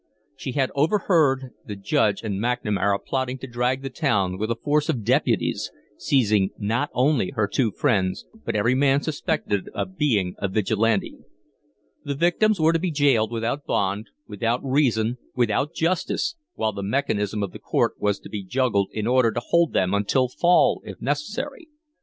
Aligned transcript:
She 0.35 0.53
had 0.53 0.71
overheard 0.73 1.51
the 1.63 1.75
Judge 1.75 2.23
and 2.23 2.39
McNamara 2.39 3.05
plotting 3.05 3.37
to 3.37 3.45
drag 3.45 3.83
the 3.83 3.89
town 3.91 4.39
with 4.39 4.49
a 4.49 4.55
force 4.55 4.89
of 4.89 5.03
deputies, 5.03 5.69
seizing 5.95 6.49
not 6.57 6.89
only 6.93 7.29
her 7.35 7.47
two 7.47 7.69
friends, 7.71 8.25
but 8.43 8.55
every 8.55 8.73
man 8.73 9.03
suspected 9.03 9.69
of 9.75 9.99
being 9.99 10.33
a 10.39 10.47
Vigilante. 10.47 11.19
The 12.03 12.15
victims 12.15 12.59
were 12.59 12.73
to 12.73 12.79
be 12.79 12.89
jailed 12.89 13.31
without 13.31 13.67
bond, 13.67 14.07
without 14.27 14.65
reason, 14.65 15.19
without 15.35 15.75
justice, 15.75 16.35
while 16.55 16.73
the 16.73 16.81
mechanism 16.81 17.43
of 17.43 17.51
the 17.51 17.59
court 17.59 17.93
was 17.99 18.17
to 18.21 18.29
be 18.29 18.43
juggled 18.43 18.89
in 18.93 19.05
order 19.05 19.31
to 19.31 19.39
hold 19.39 19.73
them 19.73 19.93
until 19.93 20.27
fall, 20.29 20.81
if 20.83 20.99
necessary. 20.99 21.67